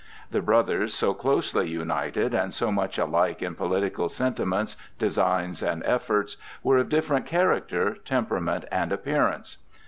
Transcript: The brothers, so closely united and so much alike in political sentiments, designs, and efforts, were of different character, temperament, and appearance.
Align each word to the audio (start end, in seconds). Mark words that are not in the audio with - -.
The 0.31 0.41
brothers, 0.41 0.95
so 0.95 1.13
closely 1.13 1.69
united 1.69 2.33
and 2.33 2.51
so 2.55 2.71
much 2.71 2.97
alike 2.97 3.43
in 3.43 3.53
political 3.53 4.09
sentiments, 4.09 4.75
designs, 4.97 5.61
and 5.61 5.83
efforts, 5.85 6.37
were 6.63 6.79
of 6.79 6.89
different 6.89 7.27
character, 7.27 7.93
temperament, 8.03 8.65
and 8.71 8.91
appearance. 8.91 9.57